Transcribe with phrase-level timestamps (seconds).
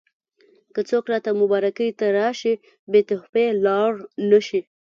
[0.73, 2.53] که څوک راته مبارکۍ ته راشي
[2.91, 3.91] بې تحفې لاړ
[4.29, 4.61] نه شي.